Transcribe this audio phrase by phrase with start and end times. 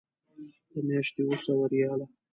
[0.71, 2.05] د میاشتې اوه سوه ریاله.